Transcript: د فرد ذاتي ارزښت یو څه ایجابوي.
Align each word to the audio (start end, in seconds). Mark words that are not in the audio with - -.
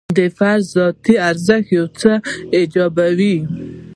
د 0.17 0.19
فرد 0.37 0.63
ذاتي 0.75 1.13
ارزښت 1.29 1.67
یو 1.77 1.85
څه 1.99 2.11
ایجابوي. 2.57 3.37